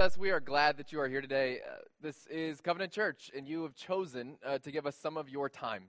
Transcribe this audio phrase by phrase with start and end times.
[0.00, 1.58] Thus, we are glad that you are here today.
[1.58, 5.28] Uh, this is Covenant Church, and you have chosen uh, to give us some of
[5.28, 5.88] your time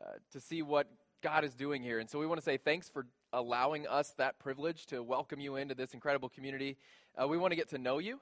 [0.00, 0.86] uh, to see what
[1.20, 1.98] God is doing here.
[1.98, 5.56] And so we want to say thanks for allowing us that privilege to welcome you
[5.56, 6.76] into this incredible community.
[7.20, 8.20] Uh, we want to get to know you.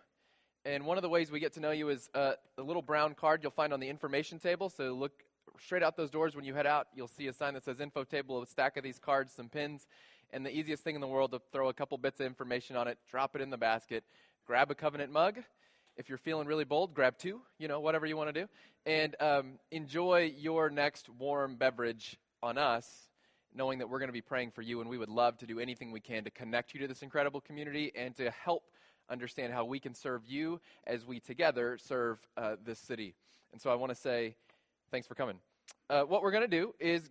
[0.65, 3.13] And one of the ways we get to know you is uh, the little brown
[3.13, 4.71] card you'll find on the information table.
[4.71, 5.13] So look
[5.63, 6.87] straight out those doors when you head out.
[6.95, 9.89] You'll see a sign that says info table, a stack of these cards, some pins.
[10.31, 12.89] And the easiest thing in the world to throw a couple bits of information on
[12.89, 14.05] it, drop it in the basket
[14.49, 15.39] grab a covenant mug.
[15.99, 18.49] If you're feeling really bold, grab two, you know, whatever you want to do.
[18.87, 23.11] And um, enjoy your next warm beverage on us,
[23.55, 24.81] knowing that we're going to be praying for you.
[24.81, 27.43] And we would love to do anything we can to connect you to this incredible
[27.43, 28.63] community and to help
[29.11, 33.15] understand how we can serve you as we together serve uh, this city.
[33.53, 34.35] And so I want to say
[34.91, 35.37] thanks for coming.
[35.91, 37.11] Uh, what we're going to do is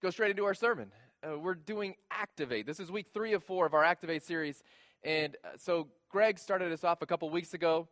[0.00, 0.92] go straight into our sermon.
[1.28, 2.64] Uh, we're doing Activate.
[2.64, 4.62] This is week three of four of our Activate series.
[5.02, 7.88] And uh, so Greg started us off a couple weeks ago.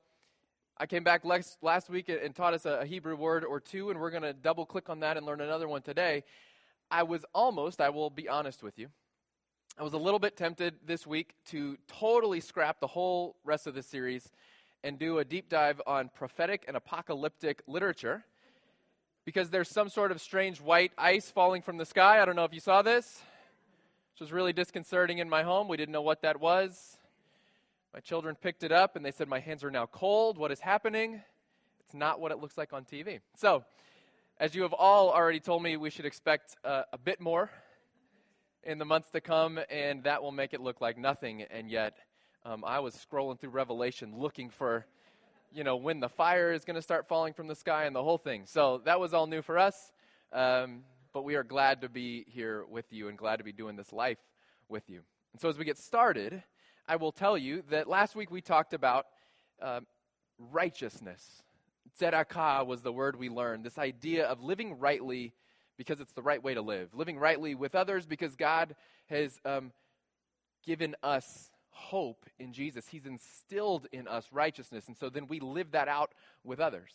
[0.77, 3.91] I came back last, last week and taught us a, a Hebrew word or two,
[3.91, 6.25] and we're going to double click on that and learn another one today.
[6.91, 8.89] I was almost, I will be honest with you,
[9.79, 13.75] I was a little bit tempted this week to totally scrap the whole rest of
[13.75, 14.29] the series
[14.83, 18.25] and do a deep dive on prophetic and apocalyptic literature
[19.25, 22.21] because there's some sort of strange white ice falling from the sky.
[22.21, 23.23] I don't know if you saw this,
[24.19, 25.69] which was really disconcerting in my home.
[25.69, 26.99] We didn't know what that was.
[27.95, 30.39] My children picked it up and they said, My hands are now cold.
[30.39, 31.23] What is happening?
[31.79, 33.21] It's not what it looks like on TV.
[33.37, 33.65] So,
[34.41, 37.49] as you have all already told me, we should expect uh, a bit more
[38.65, 41.43] in the months to come, and that will make it look like nothing.
[41.43, 41.97] And yet,
[42.45, 44.85] um, I was scrolling through Revelation looking for,
[45.53, 48.03] you know, when the fire is going to start falling from the sky and the
[48.03, 48.47] whole thing.
[48.47, 49.93] So, that was all new for us.
[50.33, 50.81] Um,
[51.19, 53.93] but we are glad to be here with you and glad to be doing this
[53.93, 54.21] life
[54.69, 55.01] with you.
[55.33, 56.45] And so, as we get started,
[56.87, 59.07] I will tell you that last week we talked about
[59.61, 59.81] uh,
[60.39, 61.43] righteousness.
[62.01, 63.65] Tzedakah was the word we learned.
[63.65, 65.33] This idea of living rightly
[65.77, 68.77] because it's the right way to live, living rightly with others because God
[69.07, 69.73] has um,
[70.65, 72.87] given us hope in Jesus.
[72.87, 76.13] He's instilled in us righteousness, and so then we live that out
[76.45, 76.93] with others.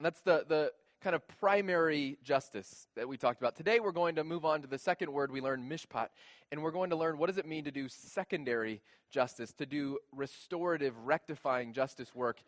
[0.00, 0.72] that's the, the
[1.04, 3.54] kind of primary justice that we talked about.
[3.54, 6.08] Today we're going to move on to the second word we learned, mishpat,
[6.50, 9.98] and we're going to learn what does it mean to do secondary justice, to do
[10.12, 12.38] restorative, rectifying justice work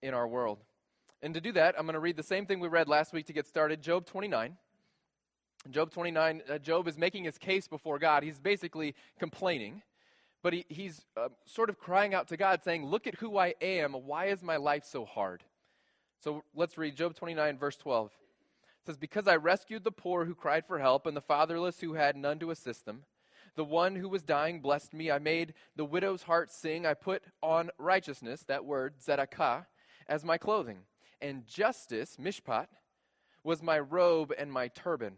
[0.00, 0.60] in our world.
[1.22, 3.26] And to do that, I'm going to read the same thing we read last week
[3.26, 4.58] to get started, Job 29.
[5.70, 8.22] Job 29, uh, Job is making his case before God.
[8.22, 9.82] He's basically complaining,
[10.40, 13.54] but he, he's uh, sort of crying out to God, saying, Look at who I
[13.60, 13.92] am.
[13.92, 15.42] Why is my life so hard?
[16.24, 18.06] So let's read Job 29, verse 12.
[18.06, 21.92] It says, Because I rescued the poor who cried for help, and the fatherless who
[21.92, 23.02] had none to assist them.
[23.56, 25.10] The one who was dying blessed me.
[25.10, 26.86] I made the widow's heart sing.
[26.86, 29.66] I put on righteousness, that word, tzedakah,
[30.08, 30.78] as my clothing.
[31.20, 32.68] And justice, mishpat,
[33.42, 35.16] was my robe and my turban.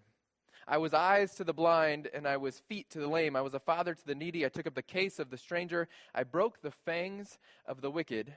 [0.66, 3.36] I was eyes to the blind, and I was feet to the lame.
[3.36, 4.44] I was a father to the needy.
[4.44, 5.86] I took up the case of the stranger.
[6.12, 8.34] I broke the fangs of the wicked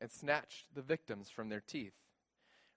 [0.00, 1.92] and snatched the victims from their teeth.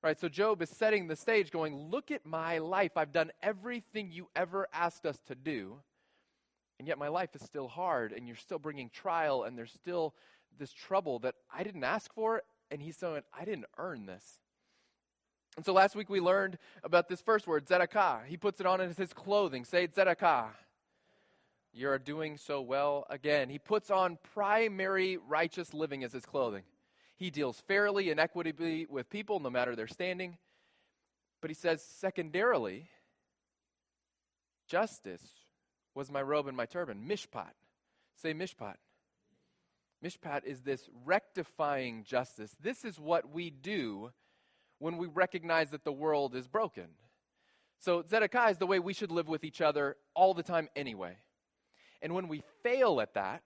[0.04, 2.92] Right, so Job is setting the stage, going, Look at my life.
[2.98, 5.78] I've done everything you ever asked us to do,
[6.78, 10.14] and yet my life is still hard, and you're still bringing trial, and there's still
[10.60, 14.40] this trouble that I didn't ask for, and he's saying, I didn't earn this.
[15.56, 18.26] And so last week we learned about this first word, tzedakah.
[18.26, 19.64] He puts it on as his clothing.
[19.64, 20.48] Say tzedakah.
[21.72, 23.50] You're doing so well again.
[23.50, 26.64] He puts on primary righteous living as his clothing.
[27.16, 30.38] He deals fairly and equitably with people, no matter their standing.
[31.42, 32.90] But he says, secondarily,
[34.68, 35.24] justice
[35.94, 37.06] was my robe and my turban.
[37.08, 37.54] Mishpat.
[38.16, 38.76] Say mishpat.
[40.04, 42.56] Mishpat is this rectifying justice.
[42.62, 44.12] This is what we do
[44.80, 46.88] when we recognize that the world is broken.
[47.80, 51.18] So, tzedakah is the way we should live with each other all the time anyway.
[52.02, 53.44] And when we fail at that,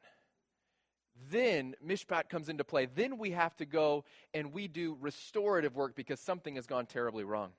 [1.32, 2.86] then mishpat comes into play.
[2.86, 7.24] Then we have to go and we do restorative work because something has gone terribly
[7.24, 7.52] wrong.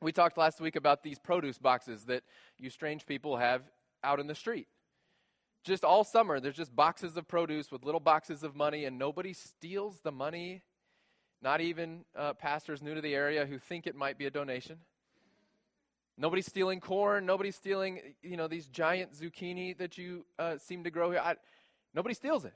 [0.00, 2.24] We talked last week about these produce boxes that
[2.58, 3.62] you strange people have
[4.02, 4.66] out in the street.
[5.64, 9.32] Just all summer, there's just boxes of produce with little boxes of money, and nobody
[9.32, 10.62] steals the money.
[11.40, 14.78] Not even uh, pastors new to the area who think it might be a donation.
[16.18, 17.24] Nobody's stealing corn.
[17.24, 21.20] Nobody's stealing, you know, these giant zucchini that you uh, seem to grow here.
[21.20, 21.36] I,
[21.94, 22.54] nobody steals it.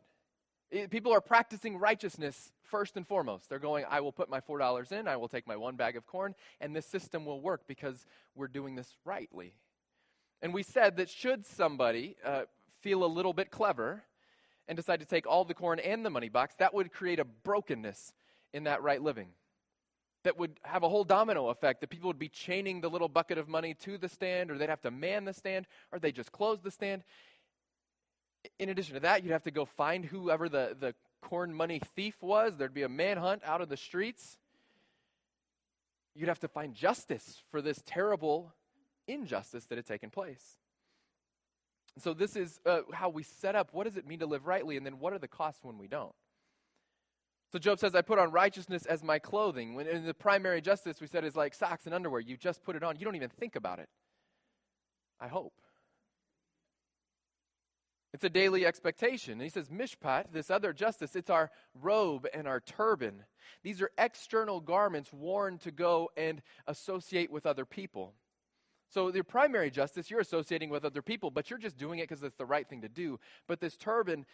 [0.71, 3.49] It, people are practicing righteousness first and foremost.
[3.49, 6.07] They're going, I will put my $4 in, I will take my one bag of
[6.07, 9.55] corn, and this system will work because we're doing this rightly.
[10.43, 12.43] And we said that should somebody uh,
[12.81, 14.05] feel a little bit clever
[14.69, 17.25] and decide to take all the corn and the money box, that would create a
[17.25, 18.13] brokenness
[18.53, 19.29] in that right living.
[20.25, 23.39] That would have a whole domino effect that people would be chaining the little bucket
[23.39, 26.33] of money to the stand, or they'd have to man the stand, or they just
[26.33, 27.03] close the stand.
[28.59, 32.17] In addition to that, you'd have to go find whoever the, the corn money thief
[32.21, 32.57] was.
[32.57, 34.39] There'd be a manhunt out of the streets.
[36.15, 38.53] You'd have to find justice for this terrible
[39.07, 40.59] injustice that had taken place.
[41.99, 44.77] So, this is uh, how we set up what does it mean to live rightly,
[44.77, 46.15] and then what are the costs when we don't?
[47.51, 49.75] So, Job says, I put on righteousness as my clothing.
[49.75, 52.21] When in the primary justice, we said, is like socks and underwear.
[52.21, 53.89] You just put it on, you don't even think about it.
[55.21, 55.55] I hope.
[58.15, 59.35] It's a daily expectation.
[59.35, 63.25] And he says, Mishpat, this other justice, it's our robe and our turban.
[63.63, 68.15] These are external garments worn to go and associate with other people.
[68.91, 72.23] So, your primary justice, you're associating with other people, but you're just doing it because
[72.23, 73.21] it's the right thing to do.
[73.47, 74.25] But this turban,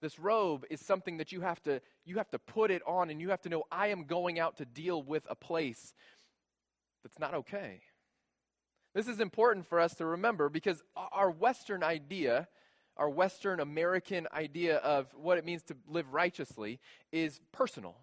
[0.00, 3.20] this robe is something that you have to you have to put it on and
[3.20, 5.94] you have to know I am going out to deal with a place
[7.02, 7.82] that's not okay.
[8.94, 12.48] This is important for us to remember because our western idea,
[13.00, 16.78] our western American idea of what it means to live righteously
[17.10, 17.96] is personal.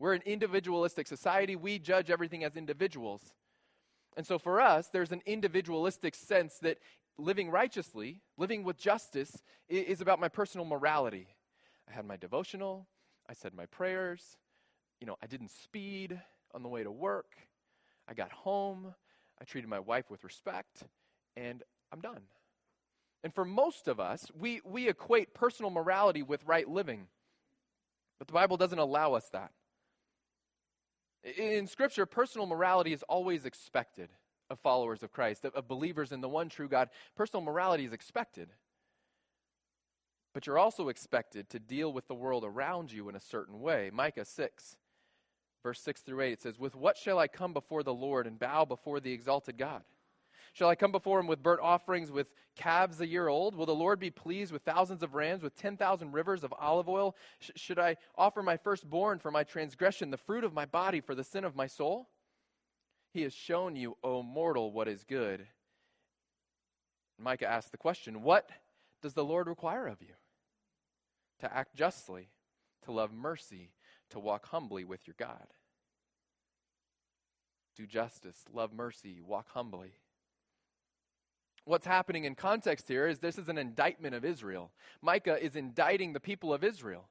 [0.00, 1.54] We're an individualistic society.
[1.54, 3.22] We judge everything as individuals.
[4.16, 6.78] And so for us, there's an individualistic sense that
[7.16, 11.28] living righteously, living with justice, is about my personal morality.
[11.88, 12.88] I had my devotional,
[13.30, 14.36] I said my prayers,
[15.00, 16.20] you know, I didn't speed
[16.52, 17.36] on the way to work,
[18.08, 18.92] I got home,
[19.40, 20.82] I treated my wife with respect,
[21.36, 21.62] and
[21.92, 22.22] I'm done.
[23.24, 27.08] And for most of us, we, we equate personal morality with right living.
[28.18, 29.52] But the Bible doesn't allow us that.
[31.36, 34.10] In Scripture, personal morality is always expected
[34.48, 36.88] of followers of Christ, of, of believers in the one true God.
[37.16, 38.50] Personal morality is expected.
[40.32, 43.90] But you're also expected to deal with the world around you in a certain way.
[43.92, 44.76] Micah 6,
[45.62, 48.38] verse 6 through 8, it says, With what shall I come before the Lord and
[48.38, 49.82] bow before the exalted God?
[50.56, 53.54] Shall I come before him with burnt offerings, with calves a year old?
[53.54, 57.14] Will the Lord be pleased with thousands of rams, with 10,000 rivers of olive oil?
[57.40, 61.14] Sh- should I offer my firstborn for my transgression, the fruit of my body for
[61.14, 62.08] the sin of my soul?
[63.12, 65.46] He has shown you, O mortal, what is good.
[67.18, 68.48] Micah asked the question What
[69.02, 70.14] does the Lord require of you?
[71.40, 72.30] To act justly,
[72.86, 73.72] to love mercy,
[74.08, 75.48] to walk humbly with your God.
[77.76, 79.96] Do justice, love mercy, walk humbly
[81.66, 84.70] what's happening in context here is this is an indictment of Israel.
[85.02, 87.08] Micah is indicting the people of Israel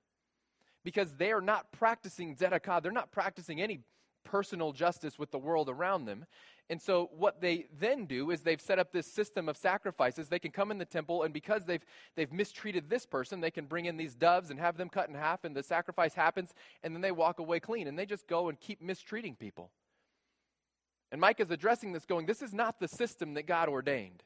[0.83, 2.81] because they are not practicing tzedakah.
[2.81, 3.81] They're not practicing any
[4.23, 6.25] personal justice with the world around them.
[6.69, 10.29] And so, what they then do is they've set up this system of sacrifices.
[10.29, 11.85] They can come in the temple, and because they've,
[12.15, 15.13] they've mistreated this person, they can bring in these doves and have them cut in
[15.13, 17.87] half, and the sacrifice happens, and then they walk away clean.
[17.87, 19.69] And they just go and keep mistreating people.
[21.11, 24.23] And Micah's addressing this, going, This is not the system that God ordained.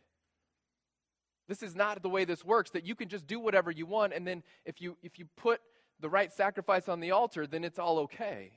[1.50, 4.14] This is not the way this works, that you can just do whatever you want,
[4.14, 5.60] and then if you, if you put
[6.00, 8.52] the right sacrifice on the altar, then it's all okay.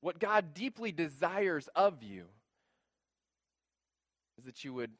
[0.00, 2.24] What God deeply desires of you
[4.38, 4.92] is that you would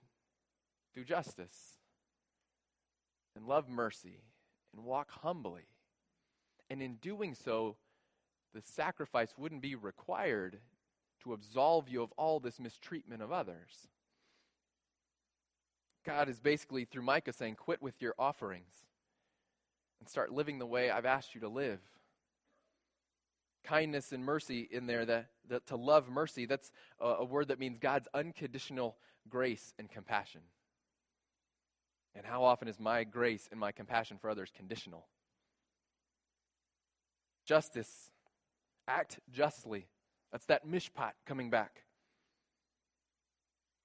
[0.94, 1.78] do justice
[3.34, 4.20] and love mercy
[4.76, 5.64] and walk humbly.
[6.68, 7.76] And in doing so,
[8.52, 10.58] the sacrifice wouldn't be required
[11.22, 13.88] to absolve you of all this mistreatment of others.
[16.04, 18.72] God is basically, through Micah, saying, Quit with your offerings
[20.00, 21.80] and start living the way I've asked you to live.
[23.64, 27.58] Kindness and mercy in there, that, that to love mercy, that's a, a word that
[27.58, 28.96] means God's unconditional
[29.28, 30.40] grace and compassion.
[32.14, 35.06] And how often is my grace and my compassion for others conditional?
[37.44, 38.10] Justice,
[38.88, 39.86] act justly.
[40.32, 41.82] That's that mishpat coming back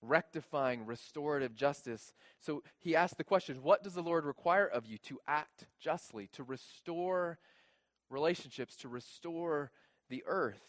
[0.08, 2.14] rectifying, restorative justice.
[2.40, 6.30] So he asked the question what does the Lord require of you to act justly,
[6.34, 7.40] to restore
[8.10, 9.72] relationships, to restore
[10.10, 10.62] the earth?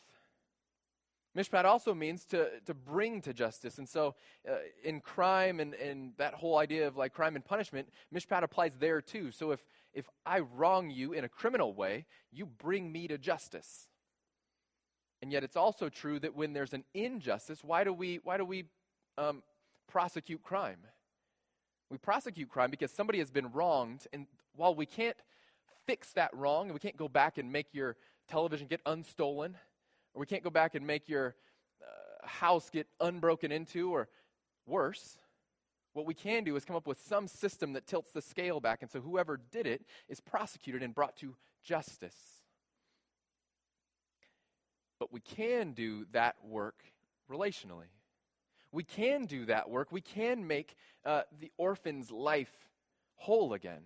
[1.37, 3.77] Mishpat also means to, to bring to justice.
[3.77, 4.15] And so,
[4.49, 8.73] uh, in crime and, and that whole idea of like crime and punishment, Mishpat applies
[8.79, 9.31] there too.
[9.31, 9.61] So, if,
[9.93, 13.89] if I wrong you in a criminal way, you bring me to justice.
[15.21, 18.45] And yet, it's also true that when there's an injustice, why do we, why do
[18.45, 18.65] we
[19.19, 19.43] um,
[19.89, 20.79] prosecute crime.
[21.91, 25.17] We prosecute crime because somebody has been wronged, and while we can't
[25.87, 27.97] fix that wrong, and we can't go back and make your
[28.29, 29.55] television get unstolen,
[30.15, 31.37] or we can't go back and make your
[31.81, 34.09] uh, house get unbroken into, or
[34.67, 35.19] worse,
[35.97, 38.83] What we can do is come up with some system that tilts the scale back,
[38.83, 39.81] and so whoever did it
[40.11, 42.43] is prosecuted and brought to justice.
[45.01, 46.85] But we can do that work
[47.33, 47.89] relationally.
[48.77, 49.91] We can do that work.
[49.91, 52.53] We can make uh, the orphan's life
[53.15, 53.81] whole again.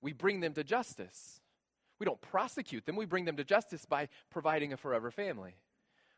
[0.00, 1.42] We bring them to justice.
[1.98, 5.56] We don't prosecute them, we bring them to justice by providing a forever family.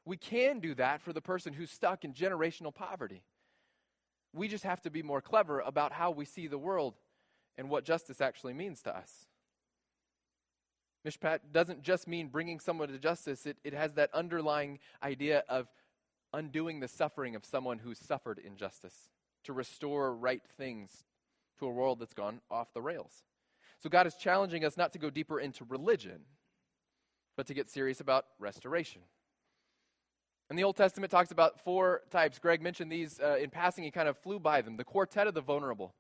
[0.05, 3.25] We can do that for the person who's stuck in generational poverty.
[4.33, 6.95] We just have to be more clever about how we see the world
[7.57, 9.27] and what justice actually means to us.
[11.05, 15.67] Mishpat doesn't just mean bringing someone to justice, it, it has that underlying idea of
[16.33, 19.09] undoing the suffering of someone who's suffered injustice,
[19.45, 21.05] to restore right things
[21.59, 23.23] to a world that's gone off the rails.
[23.81, 26.21] So God is challenging us not to go deeper into religion,
[27.37, 29.03] but to get serious about restoration.
[30.51, 32.39] And the Old Testament talks about four types.
[32.39, 34.77] Greg mentioned these uh, in passing, he kind of flew by them.
[34.77, 35.95] The quartet of the vulnerable.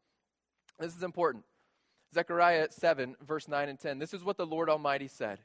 [0.79, 1.45] This is important.
[2.15, 3.99] Zechariah 7, verse 9 and 10.
[3.99, 5.41] This is what the Lord Almighty said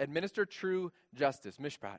[0.00, 1.98] Administer true justice, mishpat.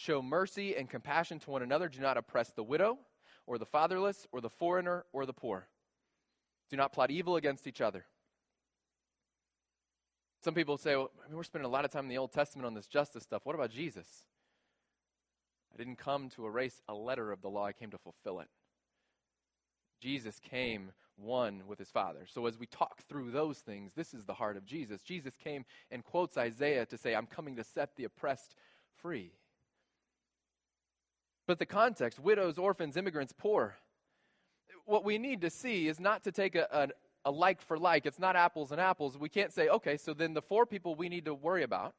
[0.00, 1.86] Show mercy and compassion to one another.
[1.86, 2.98] Do not oppress the widow,
[3.46, 5.68] or the fatherless, or the foreigner, or the poor.
[6.70, 8.06] Do not plot evil against each other.
[10.42, 12.32] Some people say, well, I mean, we're spending a lot of time in the Old
[12.32, 13.42] Testament on this justice stuff.
[13.44, 14.06] What about Jesus?
[15.74, 18.48] I didn't come to erase a letter of the law, I came to fulfill it.
[20.00, 22.20] Jesus came one with his Father.
[22.26, 25.02] So as we talk through those things, this is the heart of Jesus.
[25.02, 28.54] Jesus came and quotes Isaiah to say, I'm coming to set the oppressed
[29.02, 29.32] free.
[31.50, 33.74] But the context widows, orphans, immigrants, poor.
[34.84, 38.06] What we need to see is not to take a, a, a like for like.
[38.06, 39.18] It's not apples and apples.
[39.18, 41.92] We can't say, okay, so then the four people we need to worry about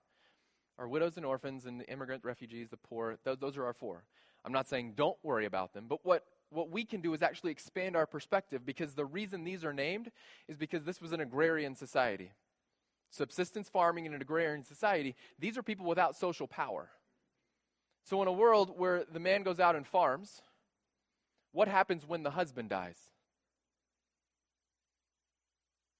[0.80, 3.18] are widows and orphans and the immigrant refugees, the poor.
[3.26, 4.06] Those, those are our four.
[4.46, 7.52] I'm not saying don't worry about them, but what, what we can do is actually
[7.52, 10.12] expand our perspective because the reason these are named
[10.48, 12.32] is because this was an agrarian society.
[13.10, 16.90] Subsistence farming in an agrarian society, these are people without social power.
[18.04, 20.42] So, in a world where the man goes out and farms,
[21.52, 22.98] what happens when the husband dies?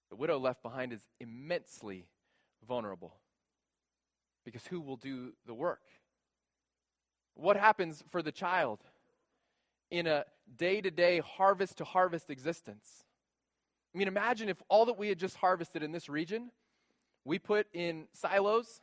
[0.10, 2.08] The widow left behind is immensely
[2.68, 3.16] vulnerable
[4.44, 5.82] because who will do the work?
[7.36, 8.80] What happens for the child
[9.90, 10.26] in a
[10.58, 13.06] day to day, harvest to harvest existence?
[13.94, 16.52] I mean, imagine if all that we had just harvested in this region
[17.24, 18.82] we put in silos,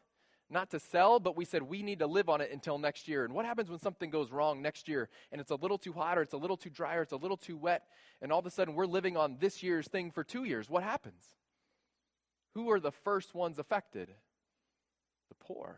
[0.50, 3.24] not to sell, but we said we need to live on it until next year.
[3.24, 6.16] And what happens when something goes wrong next year and it's a little too hot
[6.16, 7.84] or it's a little too dry or it's a little too wet
[8.22, 10.70] and all of a sudden we're living on this year's thing for two years?
[10.70, 11.22] What happens?
[12.54, 14.08] Who are the first ones affected?
[15.28, 15.76] The poor.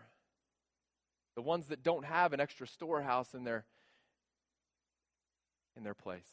[1.35, 3.65] The ones that don't have an extra storehouse in their
[5.77, 6.29] in their place.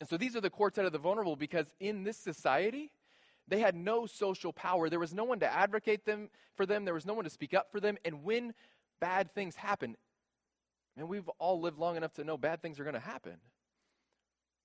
[0.00, 2.90] And so these are the quartet of the vulnerable because in this society,
[3.48, 4.88] they had no social power.
[4.88, 6.84] There was no one to advocate them for them.
[6.84, 7.98] There was no one to speak up for them.
[8.04, 8.54] And when
[9.00, 9.96] bad things happen,
[10.96, 13.36] and we've all lived long enough to know bad things are going to happen.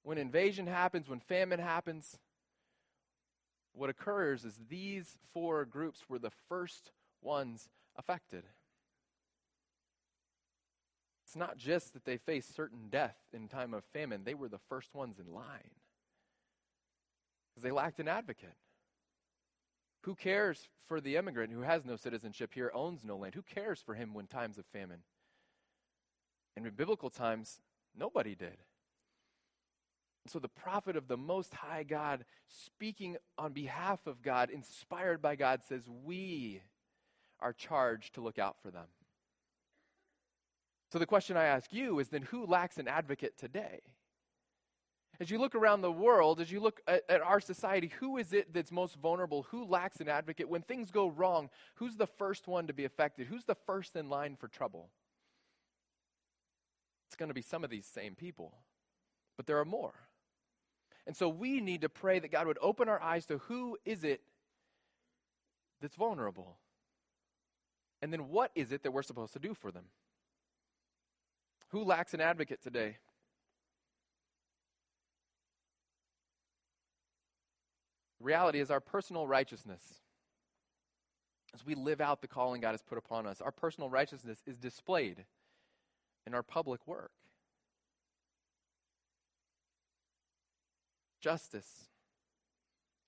[0.04, 2.18] When invasion happens, when famine happens,
[3.74, 7.68] what occurs is these four groups were the first ones
[7.98, 8.44] affected.
[11.26, 14.60] It's not just that they faced certain death in time of famine, they were the
[14.70, 15.76] first ones in line
[17.50, 18.56] because they lacked an advocate.
[20.04, 23.36] Who cares for the immigrant who has no citizenship here, owns no land?
[23.36, 25.02] Who cares for him when times of famine?
[26.56, 27.60] And in biblical times,
[27.98, 28.58] nobody did.
[30.28, 35.36] So the prophet of the Most High God, speaking on behalf of God, inspired by
[35.36, 36.62] God, says, We
[37.40, 38.88] are charged to look out for them.
[40.92, 43.82] So the question I ask you is then who lacks an advocate today?
[45.20, 48.32] As you look around the world, as you look at, at, our society, who is
[48.32, 49.44] it that's most vulnerable?
[49.52, 50.48] Who lacks an advocate?
[50.48, 53.28] When things go wrong, who's the first one to be affected?
[53.28, 54.90] Who's the first in line for trouble?
[57.08, 58.54] It's going to be some of these same people,
[59.36, 59.94] but there are more.
[61.06, 64.04] And so we need to pray that God would open our eyes to who is
[64.04, 64.22] it
[65.82, 66.58] that's vulnerable?
[68.02, 69.86] And then what is it that we're supposed to do for them?
[71.70, 72.98] Who lacks an advocate today?
[78.20, 79.82] Reality is our personal righteousness,
[81.54, 84.58] as we live out the calling God has put upon us, our personal righteousness is
[84.58, 85.26] displayed
[86.28, 87.12] in our public work.
[91.22, 91.88] Justice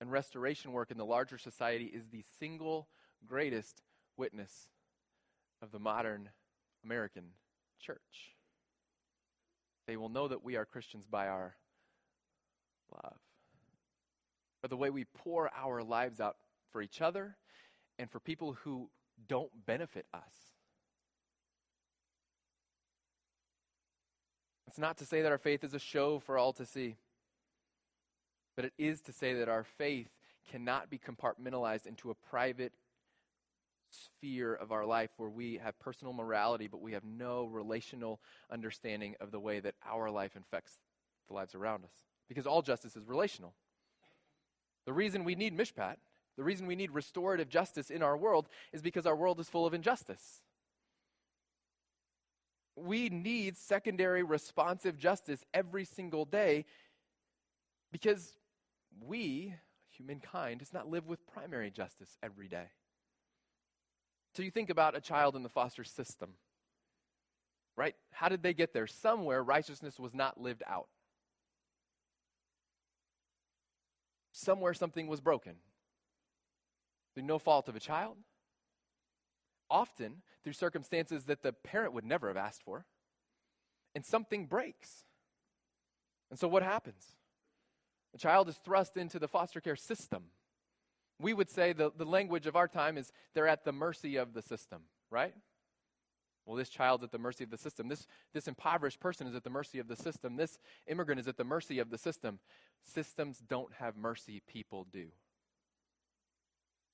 [0.00, 2.88] and restoration work in the larger society is the single
[3.26, 3.82] greatest
[4.16, 4.68] witness
[5.62, 6.30] of the modern
[6.84, 7.24] American
[7.80, 8.34] church.
[9.86, 11.56] They will know that we are Christians by our
[12.92, 13.18] love.
[14.62, 16.36] Or the way we pour our lives out
[16.70, 17.36] for each other
[17.98, 18.88] and for people who
[19.28, 20.52] don't benefit us.
[24.66, 26.96] It's not to say that our faith is a show for all to see,
[28.56, 30.08] but it is to say that our faith
[30.50, 32.72] cannot be compartmentalized into a private
[33.90, 39.14] sphere of our life where we have personal morality, but we have no relational understanding
[39.20, 40.78] of the way that our life infects
[41.28, 41.92] the lives around us.
[42.28, 43.52] Because all justice is relational.
[44.86, 45.96] The reason we need mishpat,
[46.36, 49.66] the reason we need restorative justice in our world, is because our world is full
[49.66, 50.42] of injustice
[52.76, 56.64] we need secondary responsive justice every single day
[57.90, 58.32] because
[59.00, 59.54] we,
[59.90, 62.66] humankind, does not live with primary justice every day.
[64.34, 66.30] So you think about a child in the foster system,
[67.76, 67.94] right?
[68.10, 68.86] How did they get there?
[68.86, 70.88] Somewhere righteousness was not lived out.
[74.32, 75.56] Somewhere something was broken.
[77.14, 78.16] Through no fault of a child,
[79.70, 82.86] often through circumstances that the parent would never have asked for.
[83.94, 85.04] And something breaks.
[86.30, 87.04] And so what happens?
[88.12, 90.24] The child is thrust into the foster care system.
[91.20, 94.32] We would say the, the language of our time is they're at the mercy of
[94.32, 95.34] the system, right?
[96.44, 97.88] Well, this child's at the mercy of the system.
[97.88, 100.36] This, this impoverished person is at the mercy of the system.
[100.36, 100.58] This
[100.88, 102.40] immigrant is at the mercy of the system.
[102.82, 105.06] Systems don't have mercy, people do.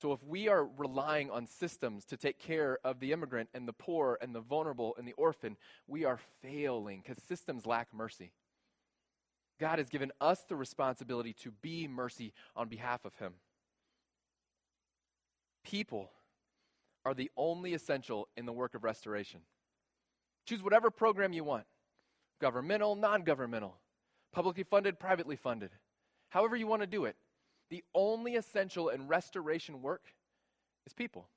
[0.00, 3.73] So, if we are relying on systems to take care of the immigrant and the
[3.73, 5.57] poor and the vulnerable and the orphan,
[5.88, 8.33] we are failing because systems lack mercy.
[9.59, 13.33] God has given us the responsibility to be mercy on behalf of Him.
[15.64, 16.12] People
[17.09, 19.41] are the only essential in the work of restoration.
[20.47, 21.65] Choose whatever program you want
[22.41, 23.79] governmental, non governmental,
[24.33, 25.71] publicly funded, privately funded,
[26.29, 27.17] however you want to do it
[27.71, 30.15] the only essential in restoration work
[30.87, 31.29] is people.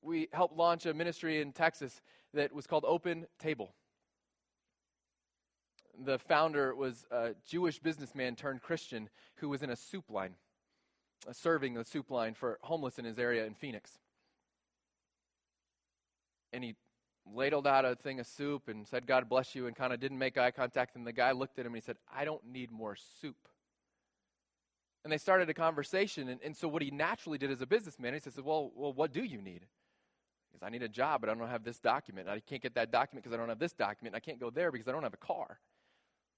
[0.00, 2.00] We helped launch a ministry in Texas
[2.34, 3.74] that was called Open Table.
[6.04, 10.34] The founder was a Jewish businessman turned Christian who was in a soup line,
[11.28, 13.98] uh, serving the soup line for homeless in his area in Phoenix.
[16.52, 16.74] And he
[17.26, 20.18] ladled out a thing of soup and said, God bless you, and kind of didn't
[20.18, 20.96] make eye contact.
[20.96, 23.36] And the guy looked at him and he said, I don't need more soup.
[25.04, 26.28] And they started a conversation.
[26.28, 29.12] And, and so what he naturally did as a businessman, he says, well, well, what
[29.12, 29.66] do you need?
[30.50, 32.28] Because I need a job, but I don't have this document.
[32.28, 34.14] I can't get that document because I don't have this document.
[34.14, 35.58] I can't go there because I don't have a car.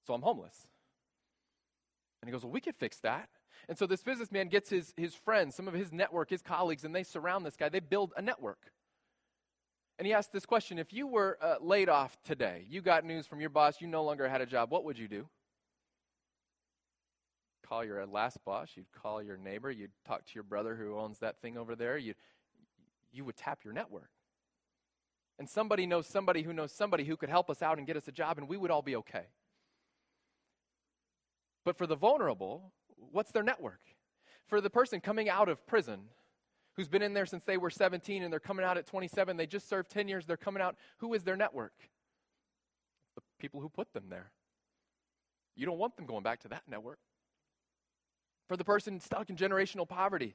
[0.07, 0.67] So I'm homeless.
[2.23, 3.29] And he goes, well, we could fix that.
[3.69, 6.95] And so this businessman gets his, his friends, some of his network, his colleagues, and
[6.95, 7.69] they surround this guy.
[7.69, 8.73] They build a network.
[9.99, 13.27] And he asked this question If you were uh, laid off today, you got news
[13.27, 15.29] from your boss, you no longer had a job, what would you do?
[17.75, 21.19] call your last boss, you'd call your neighbor, you'd talk to your brother who owns
[21.19, 22.15] that thing over there, you
[23.13, 24.11] you would tap your network.
[25.39, 28.09] And somebody knows somebody who knows somebody who could help us out and get us
[28.09, 29.27] a job, and we would all be okay.
[31.65, 33.81] But for the vulnerable, what's their network?
[34.47, 36.11] For the person coming out of prison,
[36.77, 39.47] who's been in there since they were 17 and they're coming out at 27, they
[39.47, 41.75] just served 10 years, they're coming out, who is their network?
[43.15, 44.31] The people who put them there.
[45.57, 46.99] You don't want them going back to that network
[48.49, 50.35] for the person stuck in generational poverty.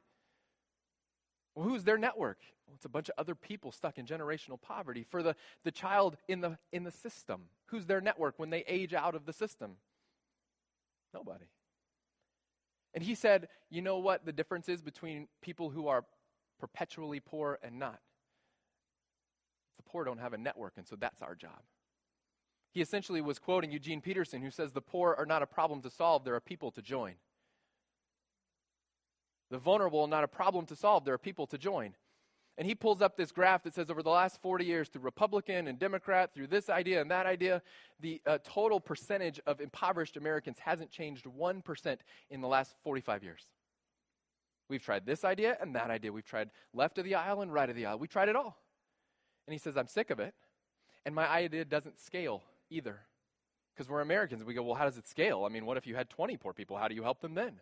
[1.55, 2.39] Well, who's their network?
[2.67, 5.05] Well, it's a bunch of other people stuck in generational poverty.
[5.09, 8.93] For the, the child in the, in the system, who's their network when they age
[8.93, 9.71] out of the system?
[11.13, 11.45] Nobody.
[12.93, 16.05] And he said, You know what the difference is between people who are
[16.59, 17.99] perpetually poor and not?
[19.77, 21.61] The poor don't have a network, and so that's our job.
[22.71, 25.89] He essentially was quoting Eugene Peterson, who says, The poor are not a problem to
[25.89, 27.15] solve, they're a people to join.
[29.49, 31.95] The vulnerable are not a problem to solve, there are people to join.
[32.59, 35.67] And he pulls up this graph that says over the last 40 years, through Republican
[35.67, 37.61] and Democrat, through this idea and that idea,
[38.01, 41.97] the uh, total percentage of impoverished Americans hasn't changed 1%
[42.29, 43.45] in the last 45 years.
[44.69, 46.13] We've tried this idea and that idea.
[46.13, 47.99] We've tried left of the aisle and right of the aisle.
[47.99, 48.57] We tried it all.
[49.47, 50.35] And he says, I'm sick of it.
[51.05, 52.99] And my idea doesn't scale either.
[53.73, 54.43] Because we're Americans.
[54.43, 55.43] We go, well, how does it scale?
[55.45, 56.77] I mean, what if you had 20 poor people?
[56.77, 57.59] How do you help them then?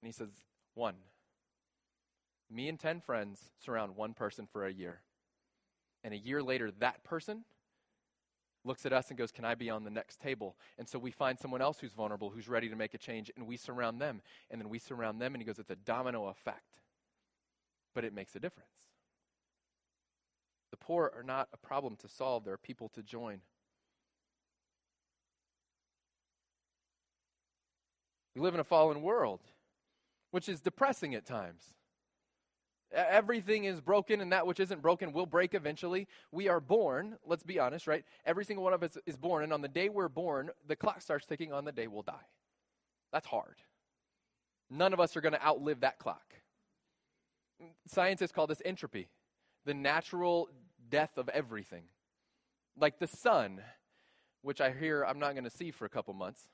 [0.00, 0.30] And he says,
[0.74, 0.96] One.
[2.50, 5.02] Me and 10 friends surround one person for a year.
[6.02, 7.44] And a year later, that person
[8.64, 10.56] looks at us and goes, Can I be on the next table?
[10.78, 13.46] And so we find someone else who's vulnerable, who's ready to make a change, and
[13.46, 14.20] we surround them.
[14.50, 16.80] And then we surround them, and he goes, It's a domino effect.
[17.94, 18.68] But it makes a difference.
[20.70, 23.40] The poor are not a problem to solve, there are people to join.
[28.34, 29.40] We live in a fallen world,
[30.30, 31.74] which is depressing at times.
[32.92, 36.08] Everything is broken, and that which isn't broken will break eventually.
[36.32, 38.04] We are born, let's be honest, right?
[38.26, 41.00] Every single one of us is born, and on the day we're born, the clock
[41.00, 42.26] starts ticking on the day we'll die.
[43.12, 43.56] That's hard.
[44.70, 46.34] None of us are going to outlive that clock.
[47.86, 49.08] Scientists call this entropy,
[49.64, 50.48] the natural
[50.90, 51.84] death of everything.
[52.76, 53.60] Like the sun,
[54.42, 56.48] which I hear I'm not going to see for a couple months.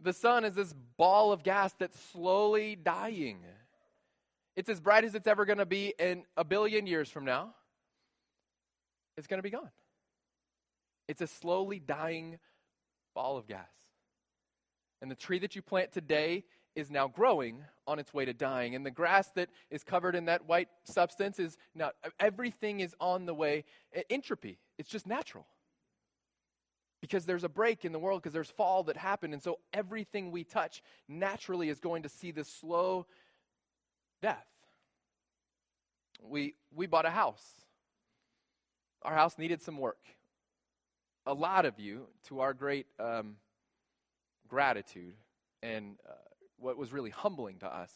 [0.00, 3.38] The sun is this ball of gas that's slowly dying.
[4.56, 7.54] It's as bright as it's ever going to be in a billion years from now.
[9.16, 9.70] It's going to be gone.
[11.08, 12.38] It's a slowly dying
[13.14, 13.68] ball of gas.
[15.02, 18.74] And the tree that you plant today is now growing on its way to dying.
[18.74, 23.26] And the grass that is covered in that white substance is now, everything is on
[23.26, 23.64] the way.
[24.10, 25.46] Entropy, it's just natural.
[27.00, 29.34] Because there's a break in the world, because there's fall that happened.
[29.34, 33.06] And so everything we touch naturally is going to see this slow
[34.24, 34.46] death.
[36.26, 37.44] We, we bought a house.
[39.02, 40.00] Our house needed some work.
[41.26, 43.36] A lot of you, to our great um,
[44.48, 45.12] gratitude
[45.62, 46.12] and uh,
[46.56, 47.92] what was really humbling to us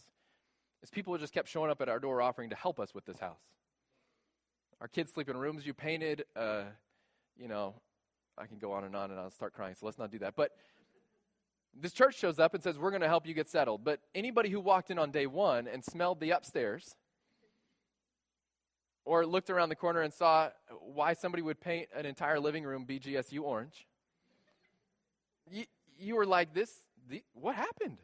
[0.82, 3.18] is people just kept showing up at our door offering to help us with this
[3.18, 3.40] house.
[4.82, 6.24] Our kids sleep in rooms you painted.
[6.36, 6.64] Uh,
[7.38, 7.72] you know,
[8.36, 10.36] I can go on and on and I'll start crying, so let's not do that.
[10.36, 10.52] But
[11.80, 13.84] this church shows up and says, We're going to help you get settled.
[13.84, 16.94] But anybody who walked in on day one and smelled the upstairs
[19.04, 22.84] or looked around the corner and saw why somebody would paint an entire living room
[22.86, 23.86] BGSU orange,
[25.50, 25.64] you,
[25.98, 26.72] you were like, This,
[27.08, 27.98] the, what happened?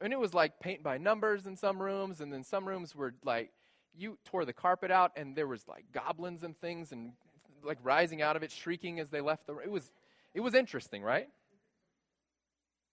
[0.00, 3.14] And it was like paint by numbers in some rooms, and then some rooms were
[3.24, 3.50] like
[3.94, 7.12] you tore the carpet out, and there was like goblins and things, and
[7.62, 9.56] like rising out of it, shrieking as they left the.
[9.58, 9.92] It was,
[10.34, 11.28] it was interesting, right?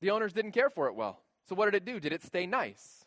[0.01, 1.21] The owners didn't care for it well.
[1.47, 1.99] So what did it do?
[1.99, 3.05] Did it stay nice?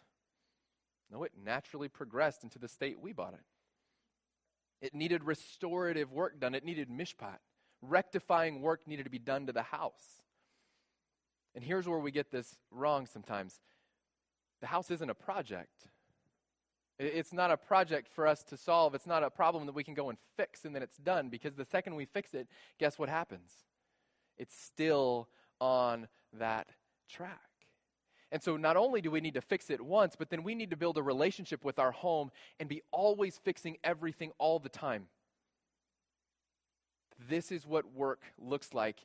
[1.11, 4.87] No, it naturally progressed into the state we bought it.
[4.87, 6.55] It needed restorative work done.
[6.55, 7.39] It needed mishpat.
[7.81, 10.23] Rectifying work needed to be done to the house.
[11.55, 13.61] And here's where we get this wrong sometimes
[14.61, 15.89] the house isn't a project.
[16.99, 18.95] It's not a project for us to solve.
[18.95, 21.57] It's not a problem that we can go and fix and then it's done because
[21.57, 22.47] the second we fix it,
[22.79, 23.51] guess what happens?
[24.39, 25.29] It's still
[25.61, 26.69] on that
[27.13, 27.41] track.
[28.33, 30.71] And so not only do we need to fix it once, but then we need
[30.71, 35.07] to build a relationship with our home and be always fixing everything all the time.
[37.29, 39.05] This is what work looks like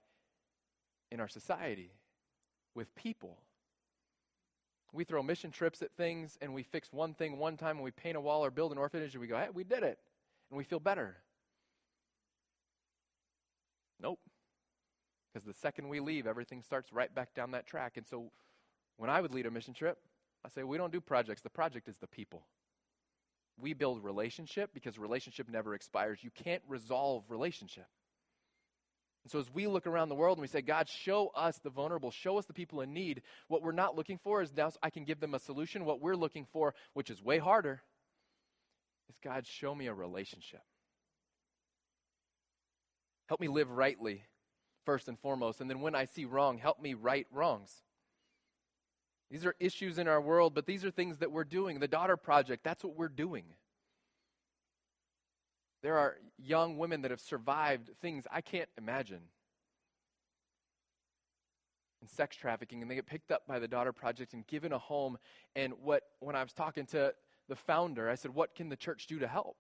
[1.12, 1.92] in our society
[2.74, 3.38] with people.
[4.94, 7.92] We throw mission trips at things and we fix one thing one time and we
[7.92, 10.00] paint a wall or build an orphanage and we go, hey, we did it.
[10.50, 11.18] And we feel better.
[14.02, 14.20] Nope.
[15.38, 17.96] Because the second we leave, everything starts right back down that track.
[17.96, 18.32] And so
[18.96, 20.00] when I would lead a mission trip,
[20.44, 21.44] I say, we don't do projects.
[21.44, 22.42] The project is the people.
[23.62, 26.24] We build relationship because relationship never expires.
[26.24, 27.86] You can't resolve relationship.
[29.26, 31.70] And so as we look around the world and we say, God, show us the
[31.70, 34.90] vulnerable, show us the people in need, what we're not looking for is now I
[34.90, 35.86] can give them a solution.
[35.86, 37.84] What we're looking for, which is way harder,
[39.08, 40.62] is God, show me a relationship.
[43.28, 44.24] Help me live rightly,
[44.88, 45.60] first and foremost.
[45.60, 47.84] And then when I see wrong, help me right wrongs.
[49.30, 51.80] These are issues in our world, but these are things that we're doing.
[51.80, 53.44] The Daughter Project, that's what we're doing.
[55.84, 59.20] There are young women that have survived things I can't imagine.
[62.00, 64.80] And sex trafficking, and they get picked up by the Daughter Project and given a
[64.80, 65.18] home.
[65.54, 67.14] And what when I was talking to
[67.50, 69.58] the founder, I said, What can the church do to help?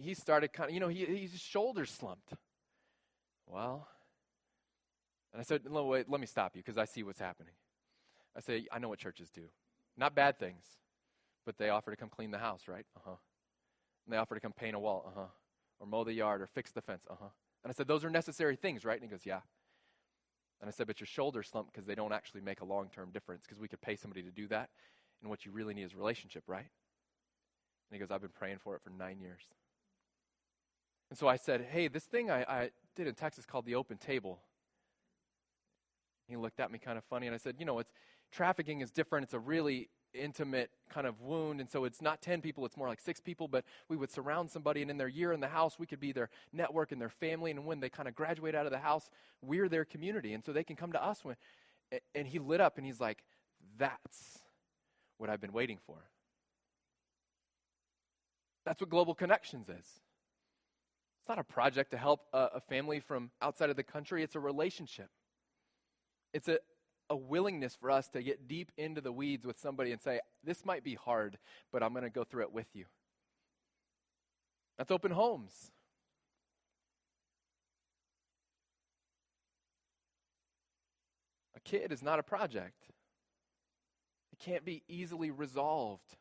[0.00, 2.32] He started kind of, you know, he, his shoulders slumped.
[3.46, 3.88] Well,
[5.32, 7.52] and I said, no, wait, let me stop you because I see what's happening.
[8.36, 9.42] I say, I know what churches do.
[9.96, 10.64] Not bad things,
[11.44, 12.86] but they offer to come clean the house, right?
[12.96, 13.16] Uh huh.
[14.04, 15.26] And they offer to come paint a wall, uh huh.
[15.78, 17.28] Or mow the yard or fix the fence, uh huh.
[17.62, 19.00] And I said, Those are necessary things, right?
[19.00, 19.40] And he goes, Yeah.
[20.60, 23.10] And I said, But your shoulders slump because they don't actually make a long term
[23.12, 24.70] difference because we could pay somebody to do that.
[25.20, 26.60] And what you really need is relationship, right?
[26.60, 29.42] And he goes, I've been praying for it for nine years.
[31.10, 33.98] And so I said, Hey, this thing I, I did in Texas called the open
[33.98, 34.40] table.
[36.26, 37.92] He looked at me kind of funny, and I said, You know, it's
[38.32, 39.24] trafficking is different.
[39.24, 41.60] It's a really intimate kind of wound.
[41.60, 44.50] And so it's not 10 people, it's more like six people, but we would surround
[44.50, 47.10] somebody, and in their year in the house, we could be their network and their
[47.10, 47.50] family.
[47.50, 49.08] And when they kind of graduate out of the house,
[49.42, 50.32] we're their community.
[50.32, 51.24] And so they can come to us.
[51.24, 51.36] When,
[52.14, 53.22] and he lit up and he's like,
[53.78, 54.40] That's
[55.18, 55.96] what I've been waiting for.
[58.64, 60.00] That's what Global Connections is.
[61.26, 64.36] It's not a project to help a, a family from outside of the country, it's
[64.36, 65.08] a relationship.
[66.32, 66.60] It's a,
[67.10, 70.64] a willingness for us to get deep into the weeds with somebody and say, This
[70.64, 71.36] might be hard,
[71.72, 72.84] but I'm going to go through it with you.
[74.78, 75.72] That's open homes.
[81.56, 82.84] A kid is not a project,
[84.32, 86.14] it can't be easily resolved.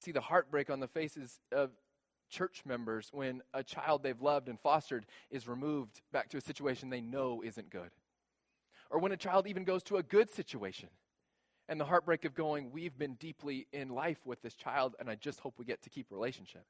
[0.00, 1.70] See the heartbreak on the faces of
[2.28, 6.90] church members when a child they've loved and fostered is removed back to a situation
[6.90, 7.90] they know isn't good.
[8.90, 10.88] Or when a child even goes to a good situation
[11.68, 15.14] and the heartbreak of going, We've been deeply in life with this child, and I
[15.14, 16.64] just hope we get to keep relationship.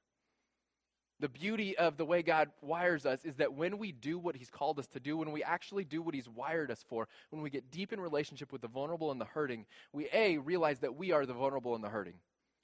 [1.20, 4.50] The beauty of the way God wires us is that when we do what He's
[4.50, 7.50] called us to do, when we actually do what He's wired us for, when we
[7.50, 11.10] get deep in relationship with the vulnerable and the hurting, we A, realize that we
[11.12, 12.14] are the vulnerable and the hurting.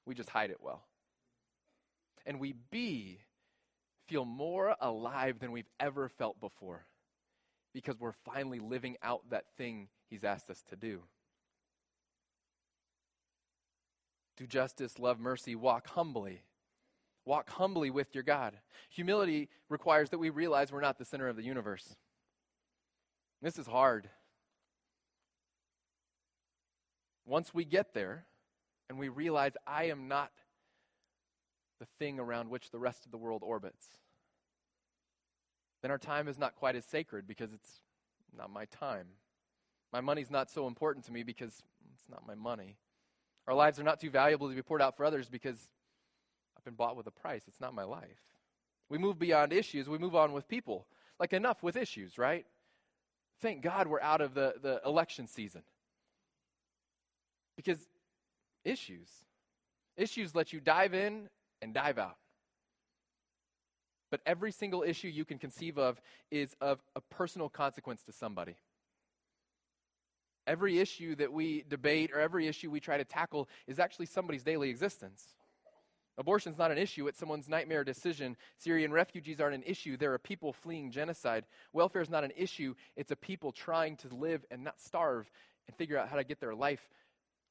[0.07, 0.85] We just hide it well.
[2.27, 3.19] And we B,
[4.09, 6.87] feel more alive than we've ever felt before
[7.73, 11.03] because we're finally living out that thing He's asked us to do.
[14.37, 16.43] Do justice, love mercy, walk humbly
[17.27, 18.59] Walk humbly with your God.
[18.91, 21.97] Humility requires that we realize we're not the center of the universe.
[23.41, 24.11] This is hard.
[27.27, 28.27] Once we get there
[28.91, 30.31] and we realize I am not
[31.85, 33.87] the thing around which the rest of the world orbits,
[35.83, 37.81] then our time is not quite as sacred because it's
[38.37, 39.07] not my time.
[39.93, 41.63] My money's not so important to me because
[41.95, 42.77] it's not my money.
[43.47, 45.59] Our lives are not too valuable to be poured out for others because
[46.57, 47.43] I've been bought with a price.
[47.47, 48.23] It's not my life.
[48.89, 50.87] We move beyond issues, we move on with people.
[51.21, 52.47] Like enough with issues, right?
[53.41, 55.63] Thank God we're out of the, the election season.
[57.57, 57.79] Because
[58.65, 59.09] issues,
[59.97, 61.29] issues let you dive in
[61.65, 62.17] and dive out.
[64.11, 66.01] But every single issue you can conceive of
[66.31, 68.55] is of a personal consequence to somebody.
[70.47, 74.45] Every issue that we debate or every issue we try to tackle is actually somebody's
[74.45, 75.35] daily existence.
[76.19, 78.37] Abortion is not an issue, it's someone's nightmare decision.
[78.59, 81.45] Syrian refugees aren't an issue, there are people fleeing genocide.
[81.73, 85.29] Welfare is not an issue, it's a people trying to live and not starve
[85.67, 86.89] and figure out how to get their life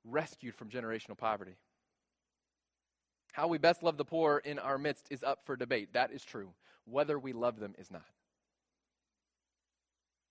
[0.05, 1.55] rescued from generational poverty.
[3.33, 5.93] How we best love the poor in our midst is up for debate.
[5.93, 6.53] That is true.
[6.85, 8.05] Whether we love them is not.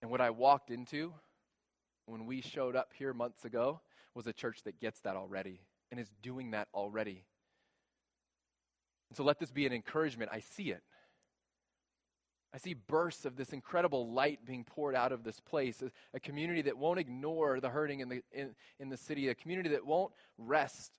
[0.01, 1.13] And what I walked into
[2.07, 3.81] when we showed up here months ago
[4.15, 5.61] was a church that gets that already
[5.91, 7.25] and is doing that already.
[9.11, 10.31] And so let this be an encouragement.
[10.33, 10.83] I see it.
[12.55, 15.83] I see bursts of this incredible light being poured out of this place,
[16.15, 19.71] a, community that won't ignore the hurting in the, in, in the city, a community
[19.71, 20.93] that won't rest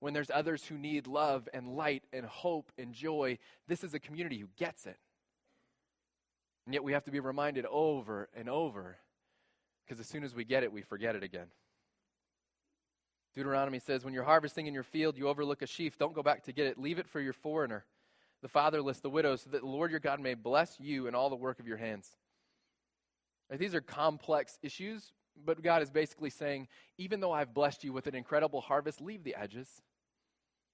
[0.00, 3.38] when there's others who need love and light and hope and joy.
[3.66, 4.98] This is a community who gets it.
[6.66, 8.98] And yet we have to be reminded over and over
[9.86, 11.46] because as soon as we get it, we forget it again.
[13.34, 15.96] Deuteronomy says, When you're harvesting in your field, you overlook a sheaf.
[15.98, 16.78] Don't go back to get it.
[16.78, 17.84] Leave it for your foreigner,
[18.42, 21.30] the fatherless, the widow, so that the Lord your God may bless you and all
[21.30, 22.10] the work of your hands.
[23.50, 25.12] These are complex issues,
[25.44, 26.68] but God is basically saying,
[26.98, 29.82] even though I've blessed you with an incredible harvest, leave the edges.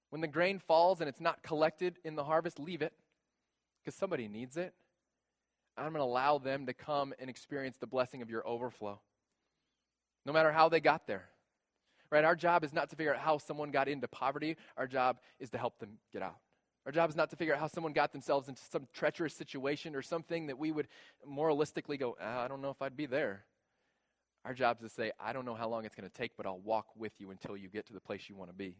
[0.09, 2.93] When the grain falls and it's not collected in the harvest, leave it
[3.83, 4.73] because somebody needs it.
[5.77, 8.99] I'm going to allow them to come and experience the blessing of your overflow.
[10.25, 11.29] No matter how they got there.
[12.11, 12.23] Right?
[12.23, 14.55] Our job is not to figure out how someone got into poverty.
[14.77, 16.37] Our job is to help them get out.
[16.85, 19.95] Our job is not to figure out how someone got themselves into some treacherous situation
[19.95, 20.89] or something that we would
[21.27, 23.45] moralistically go, ah, I don't know if I'd be there.
[24.45, 26.45] Our job is to say, I don't know how long it's going to take, but
[26.45, 28.75] I'll walk with you until you get to the place you want to be.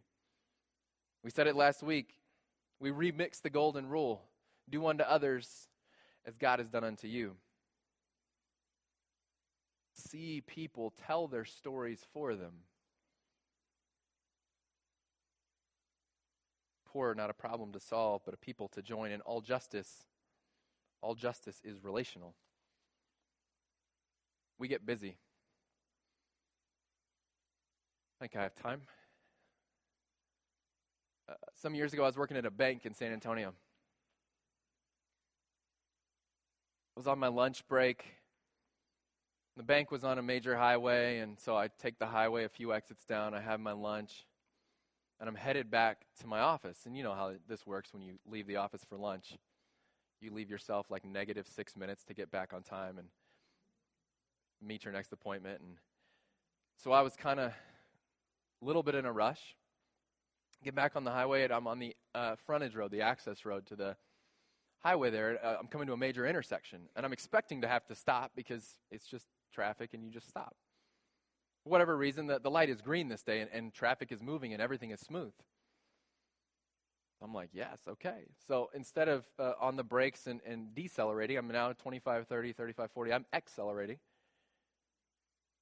[1.24, 2.16] We said it last week.
[2.80, 4.24] We remix the golden rule
[4.70, 5.68] do unto others
[6.26, 7.36] as God has done unto you.
[9.94, 12.54] See people tell their stories for them.
[16.94, 19.12] poor not a problem to solve, but a people to join.
[19.12, 20.06] And all justice,
[21.02, 22.36] all justice is relational.
[24.60, 25.18] We get busy.
[28.24, 28.80] Think I have time.
[31.28, 33.50] Uh, some years ago, I was working at a bank in San Antonio.
[36.96, 38.06] I was on my lunch break.
[39.58, 42.74] The bank was on a major highway, and so I take the highway a few
[42.74, 43.34] exits down.
[43.34, 44.26] I have my lunch
[45.20, 46.78] and I'm headed back to my office.
[46.86, 49.38] And you know how this works when you leave the office for lunch.
[50.22, 53.10] You leave yourself like negative six minutes to get back on time and
[54.66, 55.60] meet your next appointment.
[55.60, 55.76] And
[56.78, 57.52] so I was kind of
[58.64, 59.56] a little bit in a rush.
[60.64, 63.66] Get back on the highway, and I'm on the uh, frontage road, the access road
[63.68, 63.98] to the
[64.80, 65.38] highway there.
[65.44, 68.66] Uh, I'm coming to a major intersection, and I'm expecting to have to stop because
[68.90, 70.56] it's just traffic and you just stop.
[71.64, 74.54] For whatever reason, the, the light is green this day and, and traffic is moving
[74.54, 75.34] and everything is smooth.
[77.22, 78.26] I'm like, yes, okay.
[78.48, 82.92] So instead of uh, on the brakes and, and decelerating, I'm now 25, 30, 35,
[82.92, 83.14] 40.
[83.14, 84.00] I'm accelerating.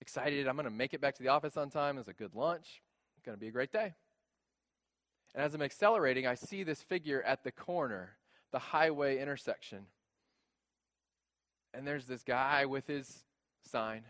[0.02, 2.00] Excited, I'm going to make it back to the office on time.
[2.00, 2.82] It's a good lunch.
[3.26, 3.94] Going to be a great day.
[5.36, 8.18] And as I'm accelerating, I see this figure at the corner,
[8.52, 9.86] the highway intersection.
[11.74, 13.24] And there's this guy with his
[13.64, 14.04] sign.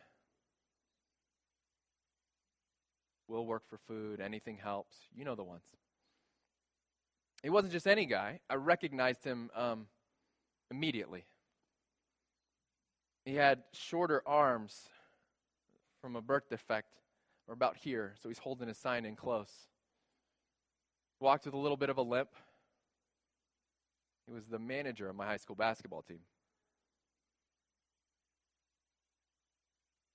[3.28, 4.19] We'll work for food.
[4.19, 4.97] Anything helps.
[5.15, 5.63] You know the ones.
[7.43, 8.39] He wasn't just any guy.
[8.50, 9.88] I recognized him um,
[10.69, 11.26] immediately.
[13.26, 14.89] He had shorter arms
[16.02, 16.93] from a birth defect,
[17.47, 19.51] or about here, so he's holding his sign in close.
[21.19, 22.30] Walked with a little bit of a limp.
[24.25, 26.19] He was the manager of my high school basketball team.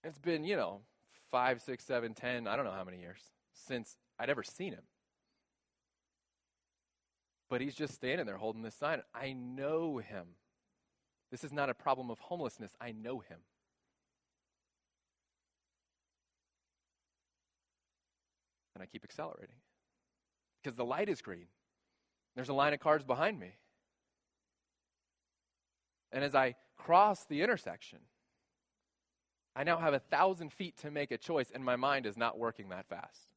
[0.05, 0.83] It's been, you know,
[1.31, 3.21] five, six, seven, ten, I don't know how many years
[3.53, 4.85] since I'd ever seen him.
[7.49, 9.03] But he's just standing there holding this sign.
[9.15, 10.27] I know him.
[11.31, 12.77] This is not a problem of homelessness.
[12.81, 13.39] I know him.
[18.77, 19.57] And I keep accelerating
[20.63, 21.47] because the light is green.
[22.35, 23.57] There's a line of cars behind me.
[26.13, 28.01] And as I cross the intersection,
[29.57, 32.39] I now have a thousand feet to make a choice, and my mind is not
[32.39, 33.31] working that fast.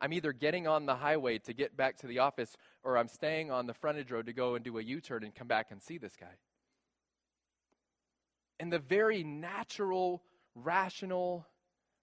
[0.00, 3.50] I'm either getting on the highway to get back to the office, or I'm staying
[3.50, 5.82] on the frontage road to go and do a U turn and come back and
[5.82, 6.38] see this guy.
[8.60, 10.22] And the very natural,
[10.54, 11.48] rational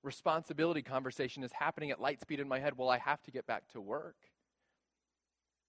[0.07, 2.77] responsibility conversation is happening at light speed in my head.
[2.77, 4.15] Well, I have to get back to work.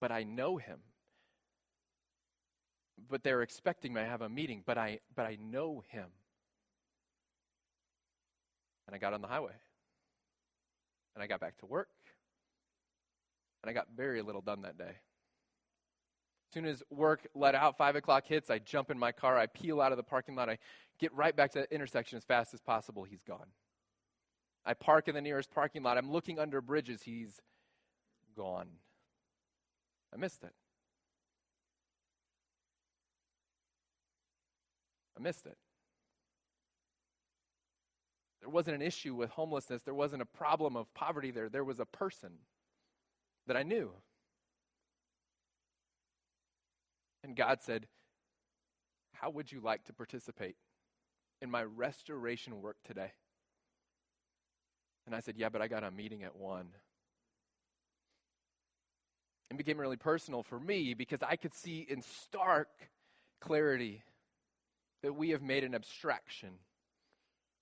[0.01, 0.79] But I know him.
[3.09, 6.07] But they're expecting me to have a meeting, but I, but I know him.
[8.87, 9.53] And I got on the highway.
[11.13, 11.89] And I got back to work.
[13.61, 14.95] And I got very little done that day.
[16.49, 19.45] As soon as work let out, 5 o'clock hits, I jump in my car, I
[19.45, 20.57] peel out of the parking lot, I
[20.97, 23.03] get right back to the intersection as fast as possible.
[23.03, 23.45] He's gone.
[24.65, 25.97] I park in the nearest parking lot.
[25.97, 27.01] I'm looking under bridges.
[27.03, 27.39] He's
[28.35, 28.67] gone.
[30.13, 30.53] I missed it.
[35.17, 35.57] I missed it.
[38.41, 39.81] There wasn't an issue with homelessness.
[39.83, 41.49] There wasn't a problem of poverty there.
[41.49, 42.31] There was a person
[43.47, 43.91] that I knew.
[47.23, 47.87] And God said,
[49.13, 50.55] How would you like to participate
[51.41, 53.11] in my restoration work today?
[55.09, 56.67] And I said, Yeah, but I got a meeting at 1.
[59.49, 62.69] It became really personal for me because I could see in stark
[63.41, 64.03] clarity
[65.01, 66.49] that we have made an abstraction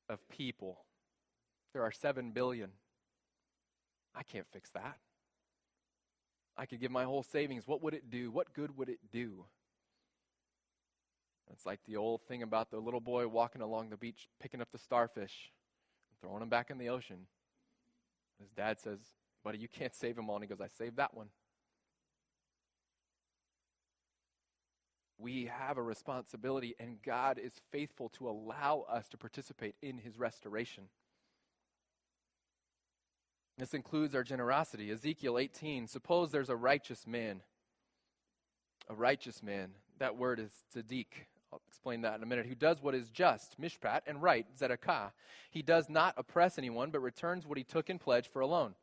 [0.10, 0.80] of people.
[1.72, 2.72] There are 7 billion.
[4.14, 4.98] I can't fix that.
[6.58, 7.66] I could give my whole savings.
[7.66, 8.30] What would it do?
[8.30, 9.46] What good would it do?
[11.54, 14.68] It's like the old thing about the little boy walking along the beach, picking up
[14.74, 15.54] the starfish,
[16.10, 17.28] and throwing them back in the ocean.
[18.39, 19.00] His dad says,
[19.43, 20.36] Buddy, you can't save them all.
[20.36, 21.28] And he goes, I saved that one.
[25.19, 30.19] We have a responsibility, and God is faithful to allow us to participate in his
[30.19, 30.86] restoration.
[33.58, 34.91] This includes our generosity.
[34.91, 37.41] Ezekiel 18 Suppose there's a righteous man.
[38.88, 39.71] A righteous man.
[39.97, 41.08] That word is tzaddik.
[41.52, 42.46] I'll explain that in a minute.
[42.46, 45.12] Who does what is just, mishpat, and right, tzedakah.
[45.50, 48.76] He does not oppress anyone, but returns what he took in pledge for a loan.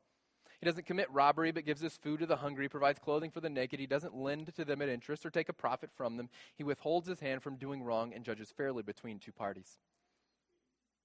[0.60, 3.50] He doesn't commit robbery, but gives his food to the hungry, provides clothing for the
[3.50, 3.80] naked.
[3.80, 6.30] He doesn't lend to them at interest or take a profit from them.
[6.56, 9.76] He withholds his hand from doing wrong and judges fairly between two parties.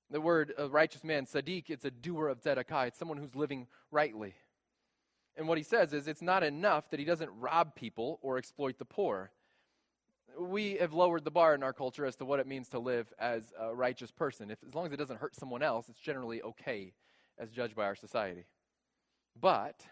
[0.09, 2.87] The word righteous man, tzaddik, it's a doer of tzedakah.
[2.87, 4.35] It's someone who's living rightly.
[5.35, 8.79] And what he says is it's not enough that he doesn't rob people or exploit
[8.79, 9.31] the poor.
[10.37, 13.11] We have lowered the bar in our culture as to what it means to live
[13.19, 14.51] as a righteous person.
[14.51, 16.93] If, as long as it doesn't hurt someone else, it's generally okay
[17.37, 18.45] as judged by our society.
[19.39, 19.85] But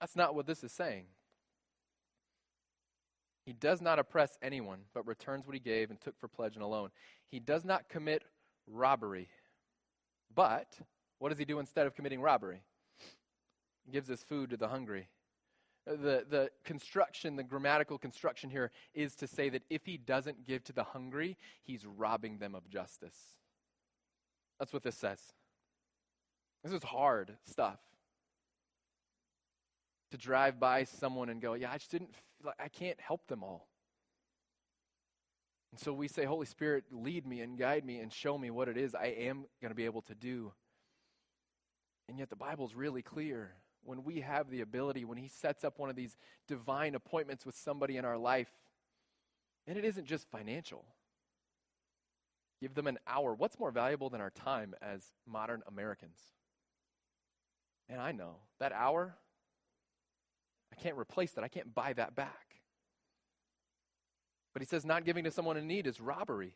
[0.00, 1.06] that's not what this is saying.
[3.44, 6.64] He does not oppress anyone, but returns what he gave and took for pledge and
[6.64, 6.90] loan.
[7.26, 8.24] He does not commit
[8.66, 9.28] robbery.
[10.34, 10.78] But
[11.18, 12.62] what does he do instead of committing robbery?
[13.84, 15.08] He gives his food to the hungry.
[15.86, 20.64] The, the construction, the grammatical construction here is to say that if he doesn't give
[20.64, 23.16] to the hungry, he's robbing them of justice.
[24.58, 25.20] That's what this says.
[26.62, 27.78] This is hard stuff.
[30.12, 32.14] To drive by someone and go, yeah, I just didn't,
[32.58, 33.68] I can't help them all.
[35.70, 38.68] And so we say, Holy Spirit, lead me and guide me and show me what
[38.68, 40.52] it is I am going to be able to do.
[42.08, 43.54] And yet the Bible's really clear.
[43.84, 46.16] When we have the ability, when He sets up one of these
[46.48, 48.50] divine appointments with somebody in our life,
[49.66, 50.84] and it isn't just financial.
[52.60, 53.34] Give them an hour.
[53.34, 56.18] What's more valuable than our time as modern Americans?
[57.88, 59.14] And I know that hour,
[60.72, 61.44] I can't replace that.
[61.44, 62.56] I can't buy that back.
[64.52, 66.54] But he says not giving to someone in need is robbery.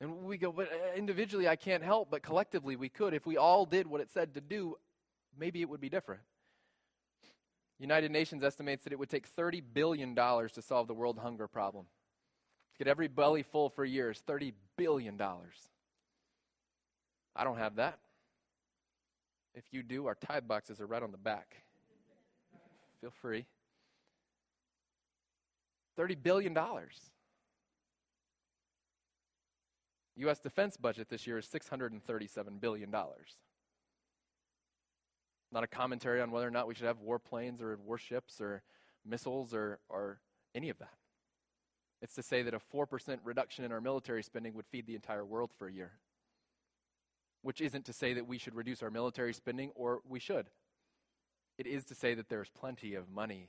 [0.00, 3.14] And we go, but uh, individually I can't help, but collectively we could.
[3.14, 4.76] If we all did what it said to do,
[5.38, 6.22] maybe it would be different.
[7.78, 11.86] United Nations estimates that it would take $30 billion to solve the world hunger problem.
[12.78, 15.20] Get every belly full for years, $30 billion.
[17.36, 17.98] I don't have that.
[19.54, 21.62] If you do, our tithe boxes are right on the back.
[23.00, 23.46] Feel free.
[25.98, 26.56] $30 billion.
[30.16, 30.38] U.S.
[30.38, 32.94] defense budget this year is $637 billion.
[35.52, 38.62] Not a commentary on whether or not we should have warplanes or warships or
[39.04, 40.18] missiles or, or
[40.54, 40.94] any of that.
[42.02, 45.24] It's to say that a 4% reduction in our military spending would feed the entire
[45.24, 45.92] world for a year.
[47.42, 50.46] Which isn't to say that we should reduce our military spending, or we should.
[51.56, 53.48] It is to say that there's plenty of money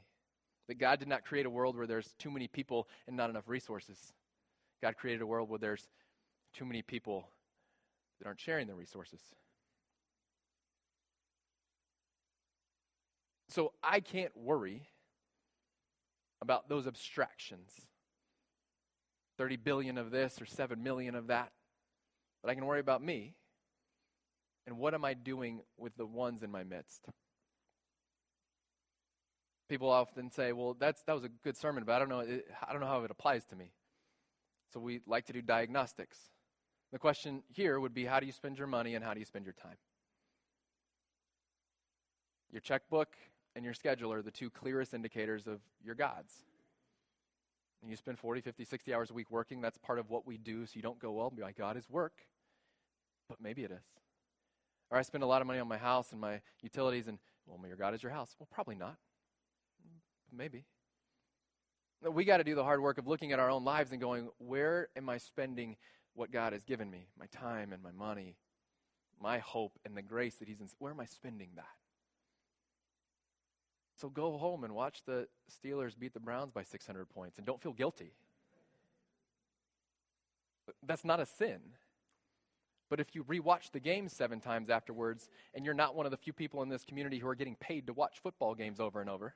[0.68, 3.48] that God did not create a world where there's too many people and not enough
[3.48, 4.14] resources.
[4.82, 5.88] God created a world where there's
[6.54, 7.28] too many people
[8.20, 9.20] that aren't sharing their resources.
[13.56, 14.90] So I can't worry
[16.42, 17.72] about those abstractions
[19.38, 21.54] 30 billion of this or 7 million of that.
[22.44, 23.34] But I can worry about me
[24.68, 27.08] and what am I doing with the ones in my midst.
[29.70, 32.46] People often say, "Well, that's that was a good sermon, but I don't know it,
[32.68, 33.72] I don't know how it applies to me."
[34.74, 36.18] So we like to do diagnostics.
[36.92, 39.26] The question here would be how do you spend your money and how do you
[39.26, 39.78] spend your time?
[42.52, 43.16] Your checkbook
[43.56, 46.34] and your schedule are the two clearest indicators of your gods.
[47.82, 50.38] And you spend 40, 50, 60 hours a week working, that's part of what we
[50.38, 52.14] do, so you don't go, well, my God is work.
[53.30, 53.86] But maybe it is.
[54.92, 57.60] Or I spend a lot of money on my house and my utilities, and, well,
[57.68, 58.36] your God is your house.
[58.40, 58.98] Well, probably not.
[60.32, 60.66] Maybe.
[62.02, 64.30] We got to do the hard work of looking at our own lives and going,
[64.38, 65.78] where am I spending
[66.14, 67.08] what God has given me?
[67.18, 68.36] My time and my money,
[69.22, 70.68] my hope and the grace that He's in.
[70.78, 71.66] Where am I spending that?
[73.96, 77.62] So go home and watch the Steelers beat the Browns by 600 points and don't
[77.62, 78.12] feel guilty.
[80.86, 81.60] That's not a sin.
[82.90, 86.18] But if you rewatch the game seven times afterwards and you're not one of the
[86.18, 89.10] few people in this community who are getting paid to watch football games over and
[89.10, 89.34] over,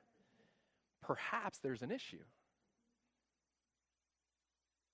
[1.02, 2.22] perhaps there's an issue.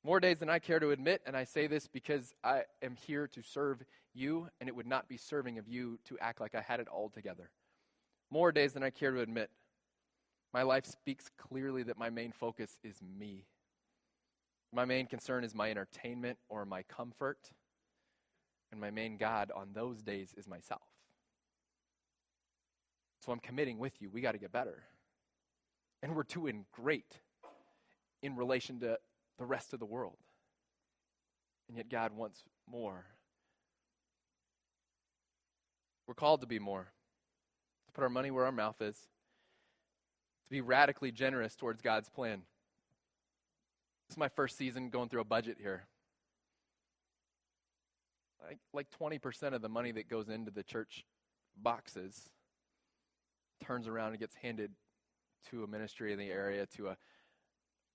[0.04, 3.26] More days than I care to admit, and I say this because I am here
[3.26, 3.82] to serve
[4.14, 6.86] you, and it would not be serving of you to act like I had it
[6.86, 7.50] all together.
[8.30, 9.50] More days than I care to admit.
[10.52, 13.46] My life speaks clearly that my main focus is me.
[14.72, 17.38] My main concern is my entertainment or my comfort.
[18.72, 20.82] And my main God on those days is myself.
[23.24, 24.10] So I'm committing with you.
[24.10, 24.82] We got to get better.
[26.02, 27.20] And we're doing great
[28.22, 28.98] in relation to
[29.38, 30.16] the rest of the world.
[31.68, 33.04] And yet God wants more.
[36.06, 36.86] We're called to be more,
[37.96, 42.42] put our money where our mouth is, to be radically generous towards God's plan.
[44.06, 45.86] This is my first season going through a budget here.
[48.46, 51.06] Like, like 20% of the money that goes into the church
[51.56, 52.28] boxes
[53.64, 54.72] turns around and gets handed
[55.50, 56.96] to a ministry in the area, to a